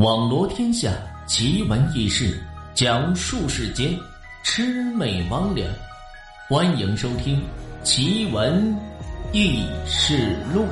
[0.00, 0.90] 网罗天下
[1.26, 2.42] 奇闻异事，
[2.72, 3.94] 讲述世间
[4.42, 5.68] 魑魅魍魉。
[6.48, 7.38] 欢迎收听
[7.84, 8.74] 《奇闻
[9.34, 10.62] 异事录》。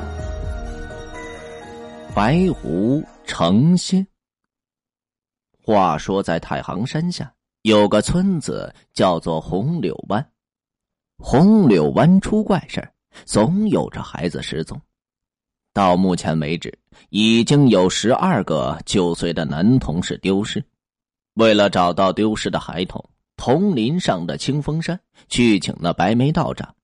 [2.14, 4.06] 白狐成仙。
[5.62, 10.26] 话说，在太行山下有个村子，叫做红柳湾。
[11.18, 12.82] 红柳湾出怪事
[13.26, 14.80] 总有着孩子失踪。
[15.78, 16.76] 到目前为止，
[17.10, 20.64] 已经有十二个九岁的男童是丢失。
[21.34, 26.74] 为了找到丢失的孩童，铜林上的清风山去请了白眉道长。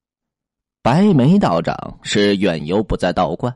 [0.80, 3.52] 白眉道长是远游不在道观，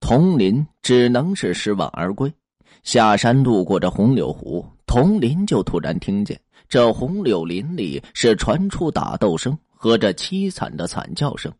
[0.00, 2.34] 铜林只能是失望而归。
[2.82, 11.52] 下山路过这红柳湖，铜林就突然听见这红柳林里是传出打斗声和这凄惨的惨叫声。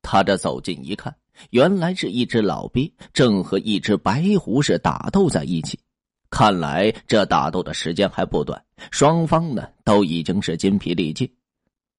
[0.00, 1.14] 他这走近一看。
[1.50, 5.78] 原来是一只老鳖正和一只白狐是打斗在一起，
[6.30, 11.30] 看来这打斗的时间还不短，双方呢都已经是筋疲力尽。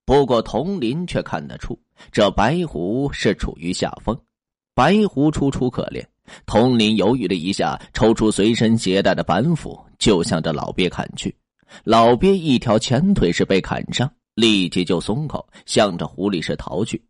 [0.05, 1.79] 不过童林却看得出，
[2.11, 4.19] 这白狐是处于下风，
[4.75, 6.03] 白狐楚楚可怜。
[6.45, 11.35] 童林犹豫了一下，抽出随身携带的板斧，就向着老鳖砍去。
[11.83, 17.01] 老鳖一条前腿是被砍伤，立即就松口，向着湖里是逃去。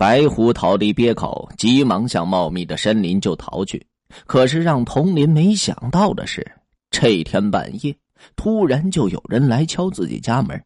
[0.00, 3.86] 白狐逃离鳖口，急忙向茂密的森林就逃去。
[4.24, 6.52] 可是让童林没想到的是，
[6.90, 7.94] 这天半夜
[8.34, 10.58] 突然就有人来敲自己家门。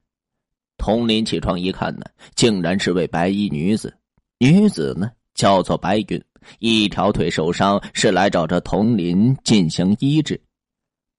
[0.79, 3.93] 童林起床一看呢，竟然是位白衣女子。
[4.39, 6.23] 女子呢叫做白云，
[6.61, 10.41] 一条腿受伤，是来找着童林进行医治。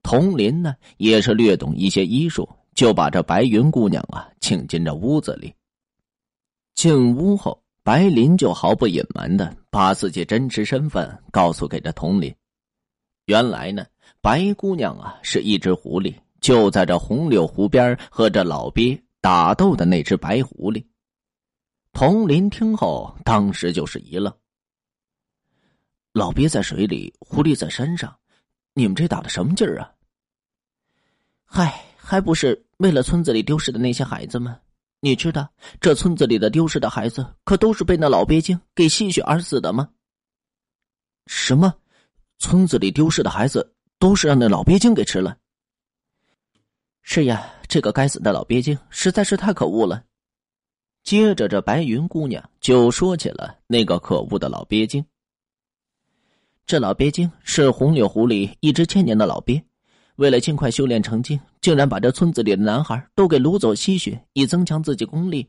[0.03, 5.53] 童林呢也是略懂一些医术，就把这白云姑娘啊请进这屋子里。
[6.75, 7.61] 进屋后。
[7.86, 12.36] 白林就毫不隐瞒的把自己真实身份告诉给了童林。
[13.25, 13.86] 原来呢，
[14.22, 20.83] 白姑娘啊是一只狐狸，就在这红柳湖边和这老鳖打斗的那只白狐狸。
[21.93, 24.33] 童林听后，当时就是一愣
[26.11, 28.17] ：“老鳖在水里，狐狸在山上，
[28.73, 29.93] 你们这打的什么劲儿啊
[31.45, 34.59] ？”“嗨，还不是为了村子里丢失的那些孩子们。”
[35.05, 35.48] 你知道
[35.80, 39.92] 这村子里的丢失的孩子可都是被那老鳖精给吸血而死的吗？
[41.27, 41.76] 什么？
[42.39, 45.38] 村子里丢失的孩子都是让那老鳖精给吃了？
[47.04, 50.04] 是呀，这个该死的老鳖精实在是太可恶了。
[51.04, 55.05] 接着，这白云姑娘就说起了那个可恶的老鳖精。
[56.65, 59.64] 这老鳖精是红柳湖里一只千年的老鳖。
[60.15, 65.48] 为了尽快修炼成精，竟然把这村子里的男孩都给掳走吸血，以增强自己功力。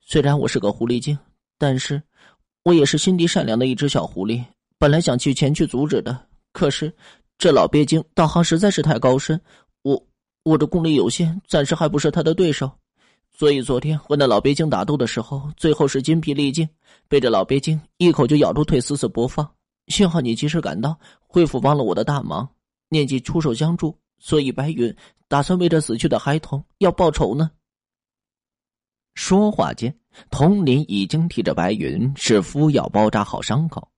[0.00, 1.18] 虽然我是个狐狸精，
[1.58, 2.02] 但是
[2.62, 4.42] 我也是心地善良的一只小狐狸。
[4.78, 6.18] 本来想去前去阻止的，
[6.52, 6.92] 可是
[7.38, 9.40] 这老鳖精道行实在是太高深，
[9.82, 10.02] 我
[10.42, 12.70] 我的功力有限，暂时还不是他的对手。
[13.32, 16.66] 所以昨天和那老鳖精打斗的时候，最后是筋疲力尽，
[17.08, 19.46] 被这老鳖精一口就咬住腿，死死不放。
[19.88, 22.48] 幸好你及时赶到，恢复帮了我的大忙。
[22.88, 24.94] 念及出手相助，所以白云
[25.28, 27.50] 打算为这死去的孩童要报仇呢。
[29.14, 29.98] 说话间，
[30.30, 33.88] 童林已经替着白云是敷药包扎好伤口。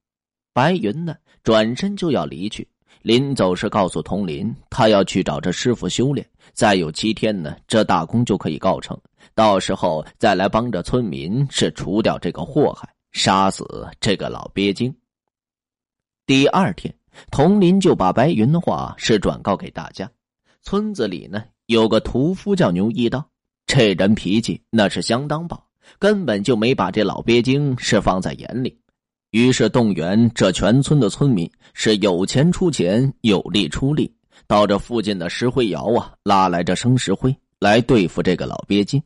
[0.53, 2.67] 白云呢，转身就要离去，
[3.03, 8.99] 临走时告诉童林，他要去找这师傅修炼，再有七天呢，这大功就可以告成。
[9.35, 14.97] 到时候再来帮着村民是除掉这个祸害，杀死这个老鳖精。
[16.27, 16.98] 第二天。
[17.31, 20.11] 童林就把白云的话是转告给大家。
[20.63, 23.25] 村子里呢有个屠夫叫牛一刀，
[23.67, 25.63] 这人脾气那是相当暴，
[25.99, 28.79] 根本就没把这老鳖精是放在眼里。
[29.31, 34.11] 于是动员这全村的村民，是有钱出钱，有力出力，
[34.47, 39.03] 到这附近的石灰窑啊，拉来这生石灰来对付这个老鳖精。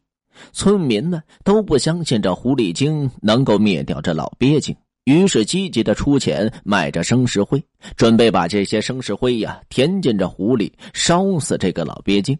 [0.52, 4.74] 村民呢都不相信这狐狸精能够灭掉这老鳖精。
[5.04, 7.64] 于是积极的出钱买着生石灰，
[7.96, 12.38] 准备把这些生石灰呀填进这湖里，烧死这个老鳖精。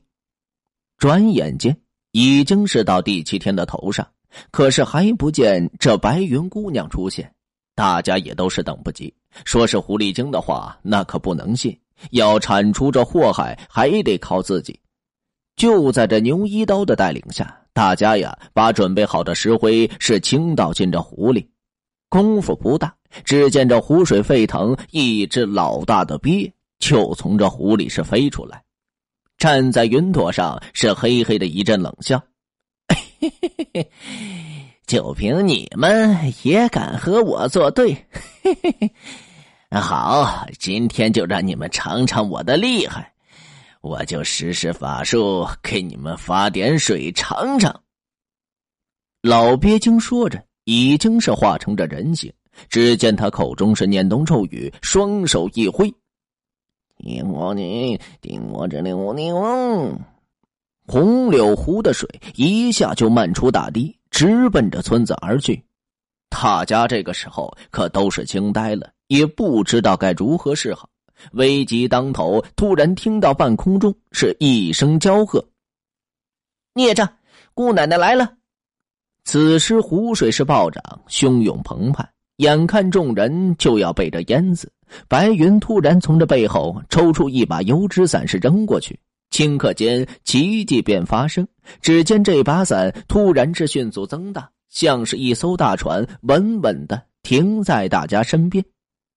[0.97, 1.77] 转眼间
[2.13, 4.07] 已经是到第七天的头上，
[4.53, 7.33] 可是还不见这白云姑娘出现，
[7.75, 9.13] 大家也都是等不及。
[9.45, 11.77] 说是狐狸精的话，那可不能信。
[12.11, 14.79] 要铲除这祸害，还得靠自己。
[15.57, 21.49] 就在这牛一刀的带领下，大家呀把准备好的石灰是倾倒进这湖里。
[22.13, 22.95] 功夫不大，
[23.25, 28.63] 只见这湖水沸腾，一只老大的鳖就从这湖里是飞出来，
[29.39, 32.23] 站在云朵上，是嘿嘿的一阵冷笑
[32.93, 33.91] ：“嘿嘿嘿嘿，
[34.87, 37.95] 就凭你们也敢和我作对？
[38.43, 43.11] 嘿嘿嘿，好，今天就让你们尝尝我的厉害，
[43.81, 47.83] 我就施施法术给你们发点水尝尝。
[49.23, 52.33] 老鳖精说着，已经是化成这人形。
[52.69, 55.91] 只见他口中是念动咒语，双手一挥，
[56.99, 59.91] 听我你，听我这里我你我，
[60.87, 65.65] 红柳湖的水一下就漫出大堤，直奔着村子而去。
[66.29, 70.91] 大家这个时候可都是惊呆了，也不知道该如何是好。
[71.33, 75.43] 危急当头，突然听到半空中是一声娇喝
[76.75, 77.09] ：“孽障，
[77.55, 78.35] 姑奶奶来了！”
[79.25, 82.09] 此时湖水是暴涨，汹涌澎湃。
[82.39, 84.71] 眼看众人就要被这淹死，
[85.07, 88.99] 白云突然从这背后抽出一把油纸伞，是扔过去。
[89.31, 91.47] 顷刻间，奇迹便发生。
[91.81, 98.65] 只见这把伞突然是迅速增大，像是一艘大船，稳稳的停在大家身边。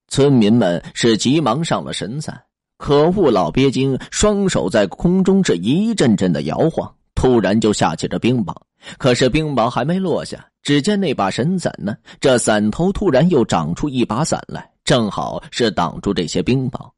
[0.07, 2.39] 村民们是急忙上了神伞。
[2.77, 8.53] 可恶，老鳖精双手在空中是一阵阵的摇晃，突然就下起了冰雹。
[8.97, 10.45] 可是冰雹还没落下。
[10.61, 11.95] 只见那把神伞呢？
[12.19, 16.89] 这伞头突然又长出一把伞来，正好是挡住这些冰雹。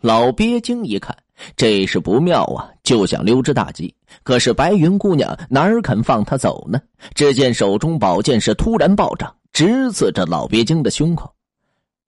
[0.00, 1.16] 老鳖精一看，
[1.56, 3.92] 这是不妙啊，就想溜之大吉。
[4.22, 6.80] 可是白云姑娘哪儿肯放他走呢？
[7.14, 11.32] 只见手中宝剑是突然暴涨，直刺着老鳖精的胸口。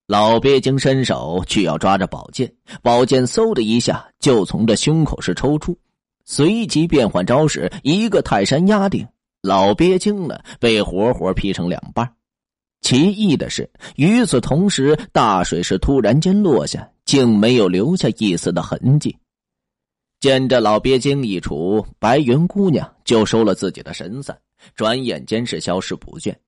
[0.07, 2.53] 老鳖精伸手去要抓着宝剑，
[2.83, 5.77] 宝剑嗖的一下就从这胸口是抽出，
[6.25, 9.07] 随即变换招式，一个泰山压顶。
[9.43, 12.15] 老鳖精呢，被活活劈成两半。
[12.81, 19.17] 奇异的是，与此同时，大水是突然间落下，竟没有留下一丝的痕迹。
[20.21, 24.39] 见着老鳖精一除，白云姑娘就收了自己的神伞，
[24.75, 26.39] 转眼间是消失不见。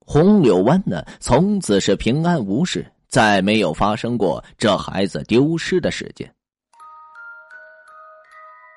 [0.00, 6.32] 红柳湾呢，从此是平安无事，再没有发生过这孩子丢失的事件。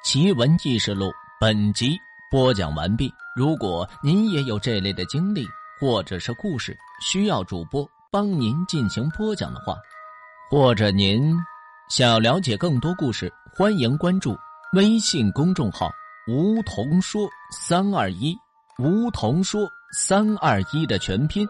[0.02, 1.12] 奇闻异事录
[1.42, 2.00] 本集
[2.32, 3.14] 播讲完毕。
[3.36, 5.46] 如果您也有这类的经历
[5.78, 9.76] 或者是故事，需要主播帮您进行播讲的话，
[10.50, 11.36] 或者您
[11.90, 14.38] 想要了解更多故事，欢迎关注
[14.74, 15.92] 微信公众号
[16.32, 18.34] “梧桐说三二一”，
[18.80, 21.46] 梧桐说三二一的全拼。